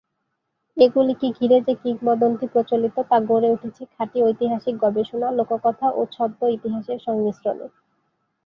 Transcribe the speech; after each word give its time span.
এগুলিকে 0.77 1.27
ঘিরে 1.37 1.57
যে 1.61 1.73
কিংবদন্তি 1.83 2.45
প্রচলিত, 2.53 2.95
তা 3.09 3.17
গড়ে 3.29 3.49
উঠেছে 3.51 3.83
খাঁটি 3.93 4.17
ঐতিহাসিক 4.23 4.75
গবেষণা, 4.81 5.27
লোককথা 5.31 5.87
ও 5.91 6.01
ছদ্ম-ইতিহাসের 6.11 6.99
সংমিশ্রণে। 6.99 7.67